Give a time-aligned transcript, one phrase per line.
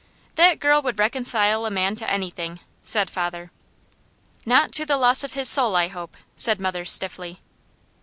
[0.33, 3.51] "That girl would reconcile a man to anything," said father.
[4.47, 7.39] "Not to the loss of his soul, I hope," said mother stiffly.